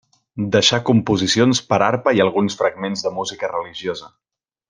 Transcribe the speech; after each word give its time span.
Deixà 0.53 0.77
composicions 0.89 1.61
per 1.73 1.79
a 1.81 1.83
arpa 1.89 2.15
i 2.19 2.23
alguns 2.25 2.57
fragments 2.63 3.07
de 3.09 3.13
música 3.19 3.53
religiosa. 3.55 4.13